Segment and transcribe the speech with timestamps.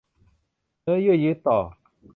[0.81, 1.59] เนื้อเยื่อยึดต่อ